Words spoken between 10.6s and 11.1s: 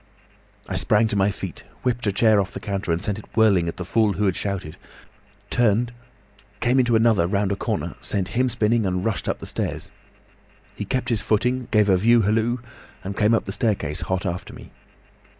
He kept